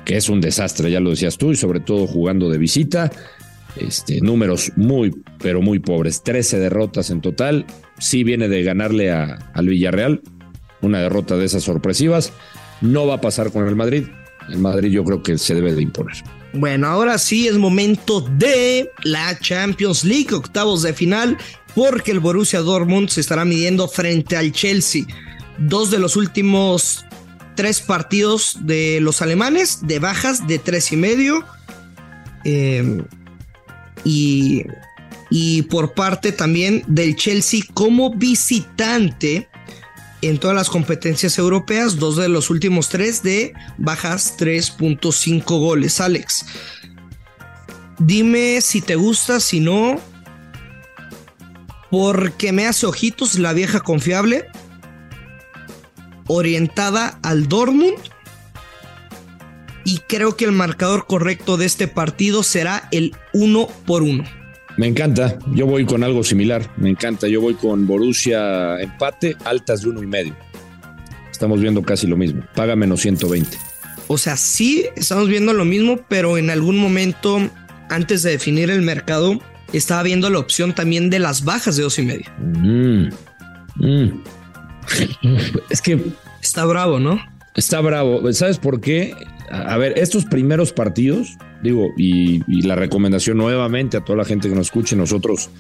que 0.05 0.17
es 0.17 0.29
un 0.29 0.41
desastre, 0.41 0.89
ya 0.89 1.01
lo 1.01 1.11
decías 1.11 1.37
tú, 1.37 1.51
y 1.51 1.57
sobre 1.57 1.81
todo 1.81 2.07
jugando 2.07 2.49
de 2.49 2.59
visita. 2.59 3.11
Este, 3.77 4.21
números 4.21 4.73
muy, 4.77 5.13
pero 5.39 5.61
muy 5.61 5.81
pobres. 5.81 6.23
13 6.23 6.61
derrotas 6.61 7.11
en 7.11 7.21
total. 7.21 7.67
Sí 7.99 8.23
viene 8.23 8.49
de 8.49 8.63
ganarle 8.63 9.11
a, 9.11 9.51
al 9.53 9.69
Villarreal, 9.69 10.23
una 10.83 11.01
derrota 11.01 11.37
de 11.37 11.47
esas 11.47 11.65
sorpresivas. 11.65 12.33
No 12.81 13.07
va 13.07 13.15
a 13.15 13.21
pasar 13.21 13.51
con 13.53 13.67
el 13.67 13.77
Madrid. 13.77 14.05
El 14.49 14.59
Madrid 14.59 14.91
yo 14.91 15.05
creo 15.05 15.23
que 15.23 15.39
se 15.39 15.55
debe 15.55 15.75
de 15.75 15.83
imponer. 15.83 16.17
Bueno, 16.53 16.87
ahora 16.87 17.19
sí 17.19 17.49
es 17.49 17.57
momento 17.57 18.21
de 18.21 18.91
la 19.03 19.39
Champions 19.39 20.05
League, 20.05 20.35
octavos 20.35 20.83
de 20.83 20.95
final, 20.95 21.37
porque 21.75 22.13
el 22.13 22.21
Borussia 22.21 22.61
Dortmund 22.61 23.09
se 23.09 23.21
estará 23.21 23.45
midiendo 23.45 23.89
frente 23.89 24.37
al 24.37 24.53
Chelsea. 24.53 25.05
Dos 25.59 25.91
de 25.91 25.99
los 25.99 26.17
últimos 26.17 27.05
tres 27.57 27.81
partidos 27.81 28.59
de 28.61 29.01
los 29.01 29.21
alemanes, 29.23 29.81
de 29.83 29.99
bajas 29.99 30.47
de 30.47 30.59
tres 30.59 30.93
y 30.93 30.97
medio. 30.97 31.45
Y, 34.05 34.63
y 35.31 35.63
por 35.63 35.95
parte 35.95 36.31
también 36.31 36.85
del 36.87 37.17
Chelsea 37.17 37.63
como 37.75 38.15
visitante 38.15 39.49
en 40.23 40.39
todas 40.39 40.57
las 40.57 40.71
competencias 40.71 41.39
europeas, 41.39 41.97
dos 41.97 42.17
de 42.17 42.29
los 42.29 42.51
últimos 42.51 42.89
tres 42.89 43.23
de 43.23 43.53
bajas 43.79 44.37
3.5 44.39 45.45
goles. 45.45 46.01
Alex, 46.01 46.47
dime 47.99 48.61
si 48.61 48.81
te 48.81 48.97
gusta, 48.97 49.41
si 49.41 49.61
no, 49.61 50.01
porque 51.91 52.53
me 52.53 52.67
hace 52.67 52.87
ojitos 52.87 53.39
la 53.39 53.53
vieja 53.53 53.81
confiable, 53.81 54.47
orientada 56.27 57.19
al 57.23 57.49
Dortmund. 57.49 57.99
Y 59.85 59.99
creo 60.09 60.37
que 60.37 60.45
el 60.45 60.53
marcador 60.53 61.07
correcto 61.07 61.57
de 61.57 61.67
este 61.67 61.87
partido 61.87 62.43
será 62.43 62.89
el 62.91 63.17
1 63.35 63.69
por 63.87 64.03
1. 64.03 64.25
Me 64.77 64.87
encanta, 64.87 65.39
yo 65.55 65.67
voy 65.67 65.87
con 65.87 66.05
algo 66.05 66.23
similar, 66.23 66.71
me 66.77 66.91
encanta, 66.91 67.29
yo 67.29 67.41
voy 67.41 67.55
con 67.55 67.87
Borussia 67.87 68.79
empate, 68.81 69.37
altas 69.45 69.83
de 69.83 69.89
uno 69.89 70.03
y 70.03 70.07
medio. 70.07 70.37
Estamos 71.31 71.61
viendo 71.61 71.83
casi 71.83 72.07
lo 72.07 72.17
mismo, 72.17 72.43
paga 72.55 72.77
menos 72.77 73.01
120. 73.01 73.57
O 74.09 74.19
sea, 74.19 74.37
sí, 74.37 74.87
estamos 74.95 75.29
viendo 75.29 75.55
lo 75.55 75.65
mismo, 75.65 76.01
pero 76.09 76.37
en 76.37 76.51
algún 76.51 76.79
momento, 76.79 77.39
antes 77.89 78.23
de 78.23 78.33
definir 78.33 78.71
el 78.71 78.83
mercado, 78.83 79.41
estaba 79.73 80.03
viendo 80.03 80.29
la 80.29 80.39
opción 80.39 80.75
también 80.75 81.09
de 81.09 81.19
las 81.21 81.45
bajas 81.45 81.77
de 81.77 81.83
dos 81.83 81.99
y 81.99 82.03
medio. 82.03 82.27
Mm, 82.39 83.09
mm. 83.77 84.23
es 85.71 85.81
que 85.81 86.01
está 86.43 86.65
bravo, 86.67 87.01
¿no? 87.01 87.19
Está 87.55 87.81
bravo. 87.81 88.31
¿Sabes 88.35 88.59
por 88.59 88.81
qué? 88.81 89.15
A 89.51 89.77
ver, 89.79 89.99
estos 89.99 90.27
primeros 90.27 90.73
partidos 90.73 91.39
Digo, 91.63 91.93
y, 91.97 92.43
la 92.63 92.75
recomendación 92.75 93.39
nuevamente 93.39 93.97
a 93.97 94.05
toda 94.05 94.19
la 94.19 94.25
gente 94.25 94.49
que 94.49 94.55
nos 94.55 94.67
escuche, 94.67 94.97
nosotros 94.97 95.51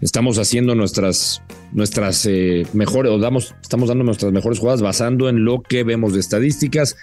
estamos 0.00 0.38
haciendo 0.38 0.74
nuestras, 0.74 1.42
nuestras 1.72 2.26
eh, 2.26 2.66
mejores, 2.72 3.12
o 3.12 3.18
damos, 3.18 3.54
estamos 3.62 3.88
dando 3.88 4.04
nuestras 4.04 4.32
mejores 4.32 4.58
jugadas 4.58 4.82
basando 4.82 5.28
en 5.28 5.44
lo 5.44 5.62
que 5.62 5.84
vemos 5.84 6.14
de 6.14 6.20
estadísticas, 6.20 6.96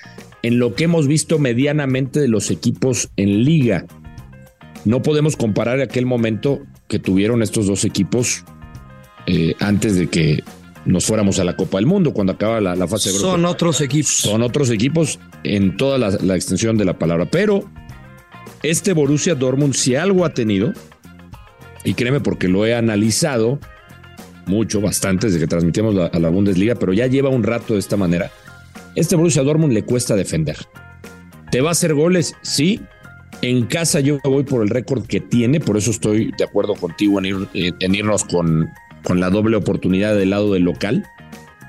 en 0.44 0.60
lo 0.60 0.76
que 0.76 0.86
hemos 0.86 1.08
visto 1.08 1.40
medianamente 1.40 2.20
de 2.20 2.28
los 2.28 2.52
equipos 2.52 3.10
en 3.18 3.44
liga. 3.44 3.86
No 4.86 5.02
podemos 5.02 5.36
comparar 5.36 5.82
aquel 5.82 6.06
momento 6.06 6.62
que 6.88 7.00
tuvieron 7.00 7.42
estos 7.42 7.68
dos 7.68 7.84
equipos 7.86 8.46
eh, 9.26 9.56
antes 9.60 9.96
de 9.96 10.08
que 10.08 10.44
nos 10.86 11.06
fuéramos 11.06 11.38
a 11.40 11.44
la 11.44 11.58
Copa 11.58 11.80
del 11.80 11.86
Mundo, 11.86 12.14
cuando 12.14 12.32
acaba 12.34 12.62
la, 12.62 12.88
fase 12.88 13.12
de 13.12 13.20
Son 13.20 13.44
otros 13.44 13.82
equipos. 13.82 14.16
Son 14.16 14.42
otros 14.42 14.70
equipos 14.70 15.20
en 15.44 15.76
toda 15.76 15.98
la 15.98 16.36
extensión 16.36 16.78
de 16.78 16.86
la 16.86 16.98
palabra, 16.98 17.26
pero 17.30 17.66
este 18.64 18.94
Borussia 18.94 19.36
Dortmund, 19.36 19.74
si 19.74 19.96
algo 19.96 20.26
ha 20.26 20.34
tenido, 20.34 20.74
y 21.84 21.94
créeme 21.94 22.20
porque 22.20 22.48
lo 22.48 22.66
he 22.66 22.76
analizado 22.76 23.60
mucho, 24.46 24.82
bastante, 24.82 25.28
desde 25.28 25.40
que 25.40 25.48
transmitimos 25.48 26.10
a 26.12 26.20
la 26.20 26.30
Bundesliga, 26.30 26.76
pero 26.76 26.94
ya 26.94 27.08
lleva 27.08 27.30
un 27.30 27.44
rato 27.44 27.74
de 27.74 27.80
esta 27.80 27.98
manera. 27.98 28.32
Este 28.96 29.16
Borussia 29.16 29.44
Dortmund 29.44 29.74
le 29.74 29.84
cuesta 29.84 30.16
defender. 30.16 30.58
¿Te 31.52 31.62
va 31.62 31.70
a 31.70 31.72
hacer 31.74 31.94
goles? 31.94 32.36
Sí. 32.42 32.82
En 33.42 33.66
casa 33.66 34.00
yo 34.00 34.18
voy 34.24 34.44
por 34.44 34.64
el 34.64 34.70
récord 34.70 35.06
que 35.06 35.20
tiene, 35.20 35.60
por 35.60 35.78
eso 35.78 35.92
estoy 35.92 36.32
de 36.38 36.44
acuerdo 36.44 36.74
contigo 36.74 37.20
en, 37.20 37.48
en 37.54 37.96
irnos 37.96 38.24
con, 38.24 38.68
con 39.04 39.20
la 39.20 39.30
doble 39.30 39.58
oportunidad 39.58 40.16
del 40.16 40.32
lado 40.32 40.54
del 40.54 40.64
local, 40.64 41.06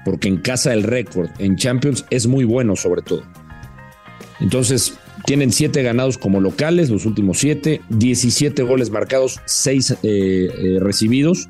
porque 0.05 0.29
en 0.29 0.39
casa 0.39 0.73
el 0.73 0.83
récord 0.83 1.29
en 1.39 1.57
Champions 1.57 2.07
es 2.09 2.27
muy 2.27 2.45
bueno 2.45 2.75
sobre 2.75 3.03
todo. 3.03 3.23
Entonces, 4.41 4.99
tienen 5.29 5.53
siete 5.53 5.83
ganados 5.83 6.17
como 6.17 6.41
locales, 6.41 6.89
los 6.89 7.05
últimos 7.05 7.39
siete, 7.39 7.83
17 7.91 8.63
goles 8.63 8.89
marcados, 8.89 9.43
seis 9.45 9.91
eh, 9.91 9.97
eh, 10.03 10.79
recibidos. 10.81 11.49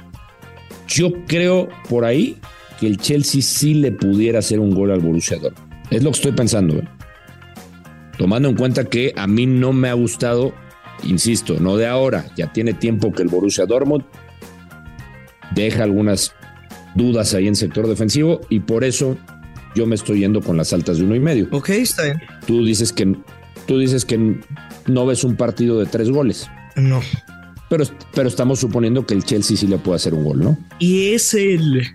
Yo 0.89 1.13
creo 1.29 1.69
por 1.89 2.05
ahí 2.05 2.39
que 2.81 2.89
el 2.89 2.97
Chelsea 2.97 3.41
sí 3.41 3.75
le 3.75 3.93
pudiera 3.93 4.41
hacer 4.41 4.59
un 4.59 4.75
gol 4.75 4.91
al 4.91 4.99
Borussia 4.99 5.37
Dortmund. 5.37 5.73
Es 5.93 6.03
lo 6.03 6.11
que 6.11 6.17
estoy 6.17 6.33
pensando. 6.33 6.75
¿eh? 6.75 6.89
Tomando 8.17 8.49
en 8.49 8.57
cuenta 8.57 8.83
que 8.83 9.13
a 9.15 9.29
mí 9.29 9.47
no 9.47 9.73
me 9.73 9.89
ha 9.89 9.95
gustado, 9.95 10.53
insisto, 11.05 11.61
no 11.61 11.77
de 11.77 11.87
ahora, 11.87 12.27
ya 12.37 12.53
tiene 12.53 12.75
tiempo 12.75 13.13
que 13.13 13.23
el 13.23 13.29
Borussia 13.29 13.65
Dortmund 13.65 14.03
deja 15.55 15.85
algunas 15.85 16.35
dudas 16.97 17.33
ahí 17.33 17.47
en 17.47 17.55
sector 17.55 17.87
defensivo 17.87 18.41
y 18.49 18.59
por 18.59 18.83
eso 18.83 19.17
yo 19.77 19.87
me 19.87 19.95
estoy 19.95 20.19
yendo 20.19 20.41
con 20.41 20.57
las 20.57 20.73
altas 20.73 20.99
de 20.99 21.05
uno 21.05 21.15
y 21.15 21.21
medio. 21.21 21.47
Ok, 21.53 21.69
está 21.69 22.03
bien. 22.03 22.21
Tú 22.45 22.65
dices 22.65 22.93
que 22.93 23.17
tú 23.69 23.79
dices 23.79 24.05
que 24.05 24.41
no 24.87 25.07
ves 25.07 25.23
un 25.23 25.37
partido 25.37 25.79
de 25.79 25.87
tres 25.87 26.11
goles. 26.11 26.49
No. 26.75 27.01
Pero, 27.69 27.85
pero 28.15 28.29
estamos 28.29 28.59
suponiendo 28.59 29.07
que 29.07 29.15
el 29.15 29.23
Chelsea 29.23 29.57
sí 29.57 29.67
le 29.67 29.77
puede 29.79 29.97
hacer 29.97 30.15
un 30.15 30.25
gol, 30.25 30.41
¿no? 30.41 30.59
Y 30.79 31.13
es 31.13 31.35
el, 31.35 31.87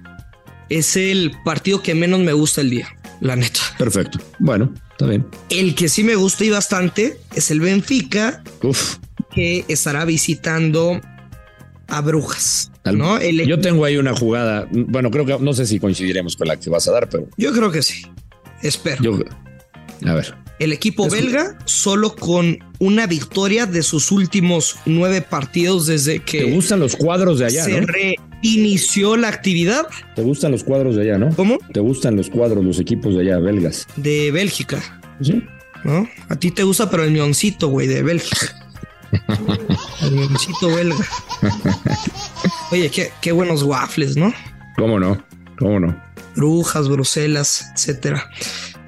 es 0.69 0.95
el 0.95 1.31
partido 1.43 1.81
que 1.81 1.95
menos 1.95 2.19
me 2.19 2.31
gusta 2.31 2.61
el 2.61 2.69
día, 2.69 2.87
la 3.19 3.35
neta. 3.35 3.59
Perfecto. 3.79 4.19
Bueno, 4.37 4.71
está 4.91 5.07
bien. 5.07 5.25
El 5.49 5.73
que 5.73 5.89
sí 5.89 6.03
me 6.03 6.15
gusta 6.15 6.45
y 6.45 6.51
bastante 6.51 7.17
es 7.33 7.49
el 7.49 7.59
Benfica, 7.59 8.43
Uf. 8.61 8.97
que 9.33 9.65
estará 9.67 10.05
visitando 10.05 11.01
a 11.87 12.01
Brujas. 12.01 12.71
¿no? 12.85 13.19
Yo 13.21 13.59
tengo 13.59 13.85
ahí 13.85 13.97
una 13.97 14.15
jugada. 14.15 14.67
Bueno, 14.71 15.09
creo 15.09 15.25
que 15.25 15.39
no 15.39 15.53
sé 15.53 15.65
si 15.65 15.79
coincidiremos 15.79 16.35
con 16.35 16.47
la 16.47 16.57
que 16.57 16.69
vas 16.69 16.87
a 16.87 16.91
dar, 16.91 17.09
pero. 17.09 17.27
Yo 17.37 17.51
creo 17.51 17.71
que 17.71 17.81
sí. 17.81 18.05
Espero. 18.61 19.01
Yo, 19.01 19.19
a 20.05 20.13
ver. 20.13 20.42
El 20.59 20.71
equipo 20.71 21.09
belga 21.09 21.57
solo 21.65 22.15
con 22.15 22.59
una 22.79 23.07
victoria 23.07 23.65
de 23.65 23.81
sus 23.81 24.11
últimos 24.11 24.77
nueve 24.85 25.21
partidos 25.21 25.87
desde 25.87 26.19
que... 26.19 26.39
¿Te 26.39 26.51
gustan 26.51 26.79
los 26.79 26.95
cuadros 26.95 27.39
de 27.39 27.45
allá? 27.45 27.65
Se 27.65 27.81
reinició 27.81 29.17
la 29.17 29.29
actividad. 29.29 29.87
¿Te 30.15 30.21
gustan 30.21 30.51
los 30.51 30.63
cuadros 30.63 30.95
de 30.95 31.03
allá, 31.03 31.17
no? 31.17 31.35
¿Cómo? 31.35 31.57
¿Te 31.73 31.79
gustan 31.79 32.15
los 32.15 32.29
cuadros, 32.29 32.63
los 32.63 32.79
equipos 32.79 33.15
de 33.15 33.21
allá, 33.21 33.39
belgas? 33.39 33.87
De 33.95 34.31
Bélgica. 34.31 35.01
Sí. 35.21 35.43
¿No? 35.83 36.07
A 36.29 36.35
ti 36.35 36.51
te 36.51 36.63
gusta, 36.63 36.89
pero 36.89 37.03
el 37.03 37.11
mioncito, 37.11 37.67
güey, 37.69 37.87
de 37.87 38.03
Bélgica. 38.03 38.55
el 40.01 40.11
mioncito 40.11 40.73
belga. 40.73 41.05
Oye, 42.71 42.89
qué, 42.89 43.11
qué 43.21 43.31
buenos 43.31 43.63
waffles, 43.63 44.15
¿no? 44.15 44.33
¿Cómo 44.77 44.99
no? 44.99 45.21
¿Cómo 45.57 45.79
no? 45.79 46.01
Brujas, 46.35 46.87
Bruselas, 46.87 47.71
etcétera. 47.75 48.29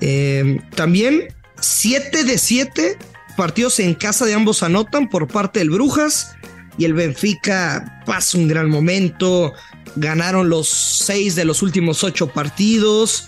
Eh, 0.02 0.60
también 0.76 1.28
7 1.66 2.26
de 2.26 2.38
7 2.38 2.98
partidos 3.36 3.80
en 3.80 3.96
casa 3.96 4.26
de 4.26 4.36
ambos 4.36 4.62
anotan 4.62 5.10
por 5.10 5.28
parte 5.28 5.60
del 5.60 5.72
Brujas 5.72 6.36
y 6.78 6.86
el 6.86 6.94
Benfica 6.94 8.04
pasa 8.06 8.38
un 8.38 8.48
gran 8.48 8.70
momento. 8.70 9.52
Ganaron 9.96 10.48
los 10.48 10.70
6 10.70 11.36
de 11.36 11.44
los 11.44 11.64
últimos 11.64 12.04
8 12.04 12.28
partidos. 12.28 13.26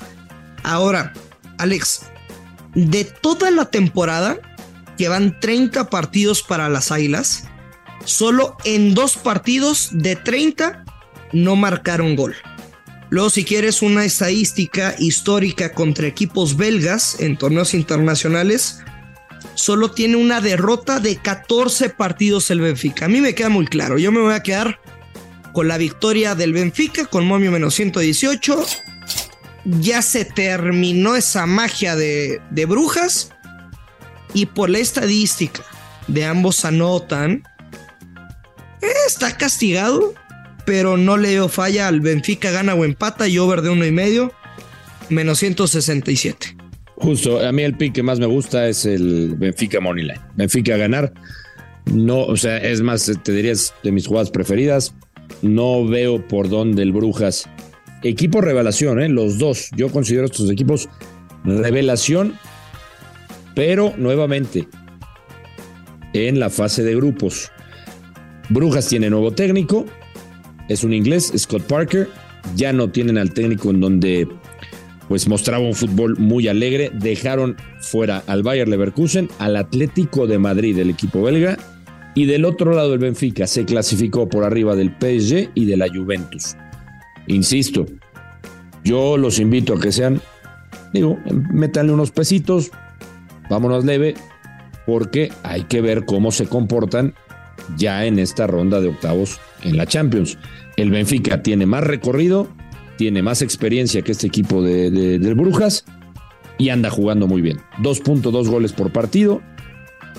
Ahora, 0.63 1.13
Alex, 1.58 2.03
de 2.75 3.06
toda 3.06 3.50
la 3.50 3.65
temporada, 3.72 4.38
que 5.00 5.10
van 5.10 5.39
30 5.39 5.89
partidos 5.89 6.44
para 6.44 6.70
las 6.70 6.91
Águilas, 6.91 7.46
solo 8.06 8.56
en 8.65 8.94
dos 8.94 9.17
partidos 9.17 9.89
de 9.91 10.15
30 10.15 10.86
no 11.34 11.56
marcaron 11.56 12.15
gol. 12.15 12.36
Luego, 13.09 13.29
si 13.29 13.45
quieres 13.45 13.81
una 13.81 14.03
estadística 14.03 14.95
histórica 14.99 15.73
contra 15.73 16.07
equipos 16.07 16.57
belgas 16.57 17.19
en 17.19 17.37
torneos 17.37 17.73
internacionales, 17.73 18.79
solo 19.55 19.91
tiene 19.91 20.17
una 20.17 20.41
derrota 20.41 20.99
de 20.99 21.15
14 21.15 21.89
partidos 21.89 22.51
el 22.51 22.59
Benfica. 22.59 23.05
A 23.05 23.09
mí 23.09 23.21
me 23.21 23.33
queda 23.33 23.49
muy 23.49 23.65
claro. 23.65 23.97
Yo 23.97 24.11
me 24.11 24.19
voy 24.19 24.33
a 24.33 24.43
quedar 24.43 24.79
con 25.53 25.69
la 25.69 25.77
victoria 25.77 26.35
del 26.35 26.51
Benfica 26.51 27.05
con 27.05 27.25
momio 27.25 27.51
menos 27.51 27.75
118. 27.75 28.65
Ya 29.79 30.01
se 30.01 30.25
terminó 30.25 31.15
esa 31.15 31.45
magia 31.45 31.95
de, 31.95 32.41
de 32.51 32.65
brujas. 32.65 33.31
Y 34.33 34.47
por 34.47 34.69
la 34.69 34.79
estadística 34.79 35.63
de 36.07 36.25
ambos 36.25 36.65
anotan, 36.65 37.43
está 39.07 39.37
castigado 39.37 40.13
pero 40.67 40.97
no 40.97 41.15
le 41.15 41.29
dio 41.29 41.47
falla 41.47 41.88
al 41.88 42.01
Benfica, 42.01 42.51
gana 42.51 42.75
o 42.75 42.83
empata 42.83 43.25
y 43.25 43.38
over 43.38 43.62
de 43.62 43.69
uno 43.69 43.86
y 43.86 43.91
medio, 43.91 44.33
menos 45.07 45.39
167. 45.39 46.57
Justo, 46.97 47.39
a 47.39 47.53
mí 47.53 47.63
el 47.63 47.77
pick 47.77 47.93
que 47.93 48.03
más 48.03 48.19
me 48.19 48.25
gusta 48.25 48.67
es 48.67 48.86
el 48.86 49.36
Benfica 49.38 49.79
Moneyline. 49.79 50.19
Benfica 50.36 50.74
a 50.74 50.77
ganar. 50.77 51.13
No, 51.86 52.19
o 52.19 52.36
sea, 52.36 52.57
es 52.57 52.81
más, 52.81 53.09
te 53.24 53.31
dirías 53.31 53.74
de 53.81 53.93
mis 53.93 54.07
jugadas 54.07 54.29
preferidas. 54.29 54.93
No 55.41 55.88
veo 55.88 56.27
por 56.27 56.50
dónde 56.50 56.83
el 56.83 56.91
Brujas. 56.91 57.50
Equipo 58.03 58.41
revelación, 58.41 59.01
¿eh? 59.01 59.07
los 59.07 59.38
dos. 59.38 59.69
Yo 59.74 59.89
considero 59.89 60.25
estos 60.25 60.51
equipos 60.51 60.89
revelación, 61.45 62.38
pero 63.55 63.93
nuevamente 63.95 64.67
en 66.12 66.41
la 66.41 66.50
fase 66.50 66.83
de 66.83 66.93
grupos. 66.93 67.53
Brujas 68.50 68.89
tiene 68.89 69.09
nuevo 69.09 69.31
técnico, 69.31 69.86
es 70.67 70.83
un 70.83 70.93
inglés, 70.93 71.31
Scott 71.38 71.63
Parker. 71.63 72.09
Ya 72.55 72.74
no 72.74 72.89
tienen 72.89 73.17
al 73.17 73.33
técnico 73.33 73.69
en 73.69 73.81
donde 73.81 74.27
pues 75.07 75.27
mostraba 75.27 75.63
un 75.63 75.74
fútbol 75.74 76.17
muy 76.17 76.47
alegre. 76.47 76.91
Dejaron 76.93 77.55
fuera 77.79 78.24
al 78.27 78.43
Bayer 78.43 78.67
Leverkusen, 78.67 79.29
al 79.39 79.55
Atlético 79.55 80.27
de 80.27 80.38
Madrid, 80.38 80.77
el 80.77 80.89
equipo 80.89 81.21
belga, 81.21 81.57
y 82.15 82.25
del 82.25 82.45
otro 82.45 82.74
lado 82.74 82.93
el 82.93 83.00
Benfica 83.00 83.47
se 83.47 83.65
clasificó 83.65 84.27
por 84.27 84.43
arriba 84.43 84.75
del 84.75 84.89
PSG 84.89 85.51
y 85.53 85.65
de 85.65 85.77
la 85.77 85.88
Juventus. 85.88 86.55
Insisto, 87.27 87.86
yo 88.83 89.17
los 89.17 89.39
invito 89.39 89.74
a 89.74 89.79
que 89.79 89.91
sean, 89.91 90.21
digo, 90.93 91.17
métanle 91.51 91.93
unos 91.93 92.12
pesitos, 92.12 92.71
vámonos 93.50 93.86
leve, 93.86 94.15
porque 94.86 95.31
hay 95.43 95.63
que 95.63 95.81
ver 95.81 96.05
cómo 96.05 96.31
se 96.31 96.47
comportan 96.47 97.13
ya 97.75 98.05
en 98.05 98.19
esta 98.19 98.47
ronda 98.47 98.79
de 98.81 98.89
octavos 98.89 99.39
en 99.63 99.77
la 99.77 99.86
Champions. 99.86 100.38
El 100.77 100.91
Benfica 100.91 101.41
tiene 101.41 101.65
más 101.65 101.83
recorrido, 101.83 102.47
tiene 102.97 103.21
más 103.21 103.41
experiencia 103.41 104.01
que 104.01 104.12
este 104.12 104.27
equipo 104.27 104.62
de, 104.62 105.19
Brujas 105.36 105.86
y 106.57 106.69
anda 106.69 106.89
jugando 106.89 107.27
muy 107.27 107.41
bien. 107.41 107.57
2.2 107.81 108.47
goles 108.47 108.74
por 108.74 108.91
partido, 108.91 109.41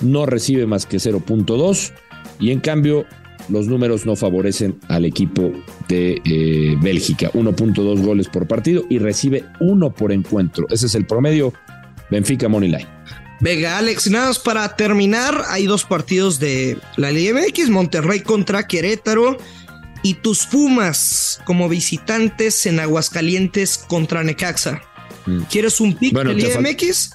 no 0.02 0.26
recibe 0.26 0.66
más 0.66 0.86
que 0.86 0.98
0.2 0.98 1.92
y 2.40 2.50
en 2.50 2.60
cambio 2.60 3.06
los 3.48 3.66
números 3.66 4.04
no 4.04 4.14
favorecen 4.14 4.78
al 4.88 5.04
equipo 5.04 5.52
de 5.88 6.20
eh, 6.24 6.76
Bélgica. 6.82 7.30
1.2 7.32 8.02
goles 8.02 8.28
por 8.28 8.46
partido 8.46 8.84
y 8.90 8.98
recibe 8.98 9.44
uno 9.60 9.92
por 9.92 10.12
encuentro. 10.12 10.66
Ese 10.70 10.86
es 10.86 10.94
el 10.94 11.06
promedio 11.06 11.52
Benfica 12.10 12.48
Moneyline. 12.48 12.97
Venga, 13.40 13.78
Alex, 13.78 14.10
nada 14.10 14.28
más 14.28 14.38
para 14.38 14.74
terminar, 14.74 15.44
hay 15.48 15.66
dos 15.66 15.84
partidos 15.84 16.40
de 16.40 16.76
la 16.96 17.12
Liga 17.12 17.38
MX, 17.40 17.70
Monterrey 17.70 18.20
contra 18.20 18.66
Querétaro 18.66 19.38
y 20.02 20.14
tus 20.14 20.46
Pumas 20.46 21.40
como 21.44 21.68
visitantes 21.68 22.66
en 22.66 22.80
Aguascalientes 22.80 23.78
contra 23.78 24.24
Necaxa. 24.24 24.82
Mm. 25.26 25.42
¿Quieres 25.42 25.80
un 25.80 25.94
pick 25.94 26.12
de 26.12 26.34
Liga 26.34 26.60
MX? 26.60 27.10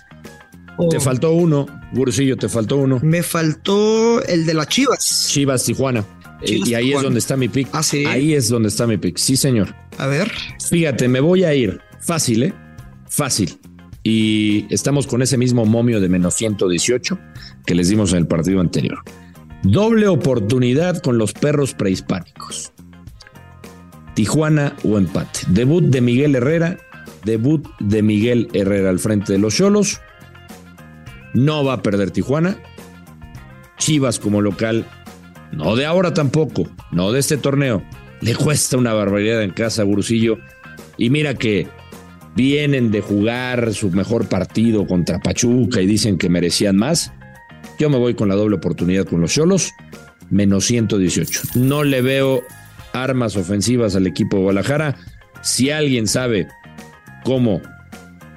Te 0.90 1.00
faltó 1.00 1.34
uno, 1.34 1.68
Bursillo, 1.92 2.38
te 2.38 2.48
faltó 2.48 2.78
uno. 2.78 3.00
Me 3.04 3.22
faltó 3.22 4.24
el 4.24 4.46
de 4.46 4.54
las 4.54 4.68
Chivas. 4.70 5.28
Chivas, 5.30 5.66
Tijuana. 5.66 6.06
Eh, 6.42 6.60
y 6.66 6.74
ahí 6.74 6.94
es 6.94 7.02
donde 7.02 7.20
está 7.20 7.38
mi 7.38 7.48
pick. 7.48 7.68
Ah, 7.74 7.82
ahí 8.08 8.34
es 8.34 8.50
donde 8.50 8.70
está 8.70 8.88
mi 8.88 8.98
pick. 8.98 9.18
Sí, 9.18 9.38
señor. 9.38 9.76
A 9.98 10.08
ver. 10.08 10.32
Fíjate, 10.70 11.08
me 11.08 11.20
voy 11.20 11.44
a 11.44 11.54
ir 11.54 11.80
fácil, 12.00 12.44
¿eh? 12.44 12.54
Fácil 13.08 13.60
y 14.04 14.66
estamos 14.70 15.08
con 15.08 15.22
ese 15.22 15.38
mismo 15.38 15.66
momio 15.66 16.02
de 16.02 16.10
menos 16.10 16.36
118 16.36 17.18
que 17.66 17.74
les 17.74 17.88
dimos 17.88 18.12
en 18.12 18.20
el 18.20 18.28
partido 18.28 18.60
anterior. 18.60 19.00
Doble 19.64 20.10
oportunidad 20.10 21.02
con 21.02 21.18
los 21.18 21.32
perros 21.32 21.74
prehispánicos. 21.74 22.74
Tijuana 24.14 24.76
o 24.84 24.98
empate. 24.98 25.40
Debut 25.48 25.86
de 25.86 26.02
Miguel 26.02 26.36
Herrera. 26.36 26.78
Debut 27.24 27.66
de 27.80 28.04
Miguel 28.04 28.50
Herrera 28.54 28.90
al 28.90 29.00
frente 29.00 29.32
de 29.32 29.40
los 29.40 29.56
Cholos. 29.56 30.02
No 31.34 31.64
va 31.64 31.74
a 31.74 31.82
perder 31.82 32.12
Tijuana. 32.12 32.58
Chivas 33.78 34.20
como 34.20 34.42
local. 34.42 34.86
No 35.54 35.78
de 35.78 35.86
ahora 35.86 36.14
tampoco. 36.14 36.68
No 36.92 37.14
de 37.14 37.22
este 37.22 37.38
torneo. 37.38 37.82
Le 38.20 38.36
cuesta 38.36 38.78
una 38.78 38.94
barbaridad 38.94 39.42
en 39.42 39.52
casa 39.52 39.84
a 39.84 39.86
Y 40.98 41.10
mira 41.10 41.36
que 41.36 41.68
vienen 42.36 42.92
de 42.92 43.02
jugar 43.02 43.74
su 43.74 43.92
mejor 43.92 44.28
partido 44.28 44.86
contra 44.88 45.20
Pachuca 45.20 45.82
y 45.82 45.86
dicen 45.86 46.18
que 46.18 46.30
merecían 46.30 46.76
más. 46.76 47.12
Yo 47.80 47.90
me 47.90 47.98
voy 47.98 48.14
con 48.14 48.30
la 48.30 48.36
doble 48.36 48.56
oportunidad 48.56 49.06
con 49.06 49.22
los 49.22 49.34
Cholos, 49.34 49.72
menos 50.30 50.66
118. 50.66 51.42
No 51.56 51.84
le 51.84 52.02
veo 52.02 52.44
armas 52.94 53.36
ofensivas 53.36 53.96
al 53.96 54.08
equipo 54.08 54.38
de 54.38 54.44
Guadalajara. 54.44 54.96
Si 55.42 55.70
alguien 55.70 56.08
sabe 56.08 56.48
cómo 57.24 57.62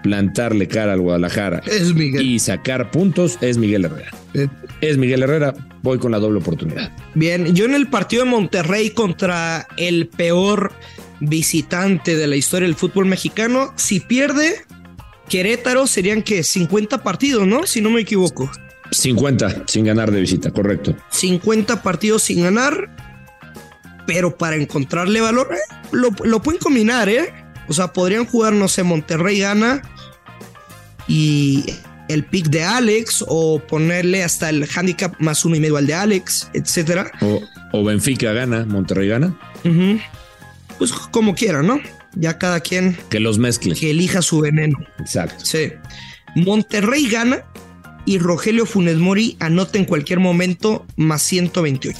plantarle 0.02 0.68
cara 0.68 0.92
al 0.92 1.00
Guadalajara 1.00 1.62
y 2.20 2.38
sacar 2.38 2.90
puntos, 2.90 3.38
es 3.40 3.58
Miguel 3.58 3.86
Herrera. 3.86 4.10
Eh. 4.34 4.48
Es 4.80 4.98
Miguel 4.98 5.22
Herrera, 5.22 5.54
voy 5.82 5.98
con 5.98 6.12
la 6.12 6.18
doble 6.18 6.38
oportunidad. 6.38 6.92
Bien, 7.14 7.54
yo 7.54 7.64
en 7.64 7.74
el 7.74 7.88
partido 7.88 8.24
de 8.24 8.30
Monterrey 8.30 8.90
contra 8.90 9.66
el 9.76 10.08
peor 10.08 10.72
visitante 11.20 12.16
de 12.16 12.26
la 12.26 12.36
historia 12.36 12.66
del 12.66 12.76
fútbol 12.76 13.06
mexicano. 13.06 13.72
Si 13.76 14.00
pierde, 14.00 14.64
Querétaro 15.28 15.86
serían 15.86 16.22
que 16.22 16.42
50 16.42 17.02
partidos, 17.02 17.46
¿no? 17.46 17.66
Si 17.66 17.80
no 17.80 17.90
me 17.90 18.00
equivoco. 18.00 18.50
50 18.90 19.64
sin 19.66 19.84
ganar 19.84 20.10
de 20.10 20.20
visita, 20.20 20.50
correcto. 20.50 20.96
50 21.10 21.82
partidos 21.82 22.22
sin 22.22 22.42
ganar, 22.42 22.94
pero 24.06 24.36
para 24.36 24.56
encontrarle 24.56 25.20
valor, 25.20 25.48
eh, 25.52 25.74
lo, 25.92 26.10
lo, 26.24 26.40
pueden 26.40 26.60
combinar, 26.60 27.08
¿eh? 27.08 27.32
O 27.68 27.72
sea, 27.72 27.92
podrían 27.92 28.26
jugar, 28.26 28.52
no 28.52 28.68
sé, 28.68 28.84
Monterrey 28.84 29.40
gana 29.40 29.82
y 31.08 31.64
el 32.08 32.24
pick 32.24 32.46
de 32.46 32.62
Alex 32.62 33.24
o 33.26 33.58
ponerle 33.58 34.22
hasta 34.22 34.50
el 34.50 34.68
handicap 34.72 35.14
más 35.18 35.44
uno 35.44 35.56
y 35.56 35.60
medio 35.60 35.76
al 35.76 35.86
de 35.86 35.94
Alex, 35.94 36.50
etcétera. 36.54 37.10
O, 37.72 37.84
Benfica 37.84 38.32
gana, 38.32 38.64
Monterrey 38.64 39.08
gana 39.08 39.36
pues 40.78 40.92
como 40.92 41.34
quiera, 41.34 41.62
¿no? 41.62 41.80
Ya 42.14 42.38
cada 42.38 42.60
quien. 42.60 42.96
Que 43.10 43.20
los 43.20 43.38
mezcle. 43.38 43.74
Que 43.74 43.90
elija 43.90 44.22
su 44.22 44.40
veneno. 44.40 44.78
Exacto. 44.98 45.44
Sí. 45.44 45.72
Monterrey 46.34 47.08
gana 47.08 47.44
y 48.04 48.18
Rogelio 48.18 48.66
Funes 48.66 48.96
Mori 48.96 49.36
anota 49.40 49.78
en 49.78 49.84
cualquier 49.84 50.20
momento 50.20 50.86
más 50.96 51.22
128. 51.22 51.98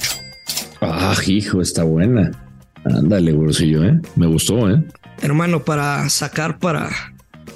Ah, 0.81 1.15
hijo, 1.27 1.61
está 1.61 1.83
buena. 1.83 2.31
Ándale, 2.85 3.33
bolsillo, 3.33 3.83
¿eh? 3.83 3.99
Me 4.15 4.27
gustó, 4.27 4.69
¿eh? 4.69 4.83
Hermano, 5.21 5.63
para 5.63 6.07
sacar 6.09 6.59
para 6.59 6.89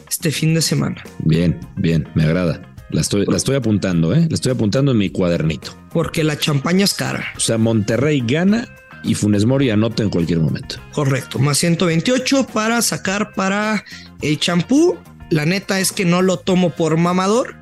este 0.09 0.31
fin 0.31 0.53
de 0.53 0.61
semana. 0.61 1.03
Bien, 1.19 1.59
bien, 1.77 2.07
me 2.15 2.23
agrada. 2.23 2.61
La 2.89 3.01
estoy, 3.01 3.25
la 3.25 3.37
estoy 3.37 3.55
apuntando, 3.55 4.13
¿eh? 4.13 4.27
La 4.29 4.35
estoy 4.35 4.51
apuntando 4.51 4.91
en 4.91 4.97
mi 4.97 5.09
cuadernito. 5.09 5.71
Porque 5.93 6.23
la 6.23 6.37
champaña 6.37 6.83
es 6.83 6.93
cara. 6.93 7.25
O 7.37 7.39
sea, 7.39 7.57
Monterrey 7.57 8.21
gana 8.25 8.67
y 9.03 9.15
Funes 9.15 9.45
Mori 9.45 9.69
anota 9.69 10.03
en 10.03 10.09
cualquier 10.09 10.39
momento. 10.39 10.75
Correcto, 10.91 11.39
más 11.39 11.57
128 11.57 12.47
para 12.47 12.81
sacar 12.81 13.33
para 13.33 13.83
el 14.21 14.39
champú. 14.39 14.97
La 15.29 15.45
neta 15.45 15.79
es 15.79 15.91
que 15.91 16.05
no 16.05 16.21
lo 16.21 16.37
tomo 16.37 16.71
por 16.71 16.97
mamador, 16.97 17.55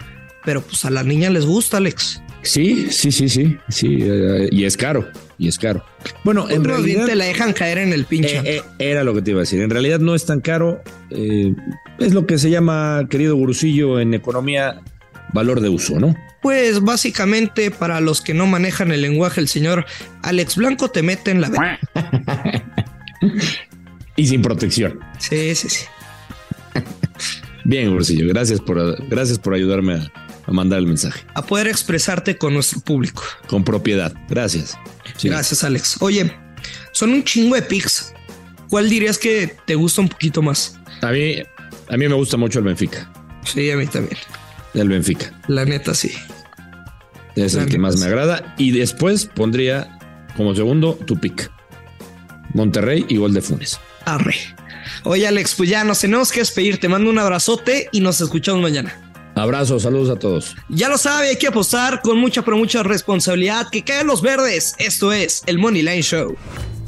pero 0.44 0.62
pues 0.62 0.86
a 0.86 0.90
la 0.90 1.04
niña 1.04 1.30
les 1.30 1.46
gusta, 1.46 1.78
Alex. 1.78 2.22
Sí, 2.42 2.88
sí, 2.90 3.12
sí, 3.12 3.28
sí, 3.28 3.58
sí, 3.68 3.98
eh, 4.02 4.48
y 4.52 4.64
es 4.64 4.78
caro, 4.78 5.08
y 5.38 5.50
es 5.50 5.58
caro. 5.58 5.84
Bueno, 6.24 6.50
en 6.50 6.64
realidad 6.64 7.06
te 7.06 7.16
la 7.16 7.26
dejan 7.26 7.52
caer 7.52 7.80
en 7.80 7.92
el 7.92 8.06
pinche. 8.06 8.38
Eh, 8.38 8.44
eh, 8.58 8.62
era 8.80 9.04
lo 9.04 9.14
que 9.14 9.22
te 9.22 9.32
iba 9.32 9.40
a 9.40 9.42
decir. 9.42 9.62
En 9.62 9.70
realidad 9.70 10.00
no 10.00 10.16
es 10.16 10.26
tan 10.26 10.40
caro. 10.40 10.82
es 11.10 12.14
lo 12.14 12.26
que 12.26 12.38
se 12.38 12.50
llama, 12.50 13.08
querido 13.10 13.36
gurusillo, 13.36 14.00
en 14.00 14.14
economía, 14.14 14.82
valor 15.34 15.62
de 15.62 15.70
uso, 15.70 16.00
¿no? 16.00 16.16
Pues 16.42 16.82
básicamente 16.82 17.72
para 17.72 18.00
los 18.00 18.22
que 18.22 18.34
no 18.34 18.48
manejan 18.48 18.92
el 18.92 19.02
lenguaje, 19.02 19.42
el 19.42 19.48
señor 19.48 19.86
Alex 20.22 20.56
Blanco 20.56 20.90
te 20.90 21.04
mete 21.04 21.32
en 21.32 21.42
la... 21.42 21.80
y 24.16 24.28
sin 24.28 24.42
protección. 24.42 25.00
Sí, 25.18 25.54
sí, 25.56 25.70
sí. 25.70 25.86
Bien, 27.66 27.90
Ursillo, 27.90 28.28
gracias 28.28 28.60
por, 28.62 29.08
gracias 29.10 29.38
por 29.38 29.54
ayudarme 29.54 29.96
a, 29.96 30.52
mandar 30.52 30.80
el 30.80 30.88
mensaje. 30.88 31.22
A 31.36 31.46
poder 31.46 31.68
expresarte 31.68 32.38
con 32.38 32.54
nuestro 32.54 32.80
público. 32.80 33.22
Con 33.48 33.64
propiedad. 33.64 34.14
Gracias. 34.28 34.78
Gracias, 35.22 35.64
Alex. 35.64 35.98
Oye, 36.00 36.34
son 36.92 37.12
un 37.12 37.24
chingo 37.24 37.56
de 37.56 37.62
pics. 37.62 38.14
¿Cuál 38.70 38.90
dirías 38.90 39.18
que 39.18 39.56
te 39.66 39.76
gusta 39.76 40.02
un 40.02 40.10
poquito 40.10 40.42
más? 40.42 40.80
A 41.02 41.12
mí, 41.12 41.36
a 41.90 41.98
mí 41.98 42.08
me 42.08 42.16
gusta 42.16 42.38
mucho 42.38 42.60
el 42.60 42.66
Benfica. 42.66 43.12
Sí, 43.46 43.70
a 43.70 43.78
mí 43.78 43.86
también. 43.86 44.18
El 44.74 44.90
Benfica. 44.90 45.34
La 45.48 45.66
neta, 45.66 45.94
sí. 45.94 46.12
Es 47.36 47.56
el 47.56 47.68
que 47.68 47.78
más 47.78 47.98
me 48.00 48.06
agrada. 48.06 48.54
Y 48.58 48.72
después 48.72 49.26
pondría 49.26 49.98
como 50.36 50.56
segundo 50.56 50.96
tu 51.06 51.20
pick. 51.20 51.52
Monterrey 52.54 53.06
y 53.08 53.18
gol 53.18 53.34
de 53.34 53.42
Funes. 53.42 53.80
Arre. 54.06 54.36
Oye, 55.04 55.28
Alex, 55.28 55.56
pues 55.56 55.70
ya 55.70 55.84
nos 55.84 56.00
tenemos 56.00 56.32
que 56.32 56.40
despedir. 56.40 56.80
Te 56.80 56.90
mando 56.90 57.10
un 57.10 57.20
abrazote 57.20 57.90
y 57.92 58.02
nos 58.02 58.20
escuchamos 58.22 58.62
mañana. 58.62 59.00
Abrazos, 59.36 59.84
saludos 59.84 60.10
a 60.10 60.20
todos. 60.20 60.56
Ya 60.68 60.90
lo 60.90 60.98
sabe, 60.98 61.30
hay 61.30 61.38
que 61.38 61.48
apostar 61.48 62.02
con 62.02 62.18
mucha, 62.18 62.44
pero 62.44 62.58
mucha 62.58 62.84
responsabilidad. 62.84 63.68
Que 63.72 63.84
caen 63.84 64.08
los 64.08 64.22
verdes. 64.22 64.76
Esto 64.80 65.14
es 65.14 65.44
el 65.46 65.58
Money 65.58 65.82
Line 65.82 66.02
Show. 66.02 66.36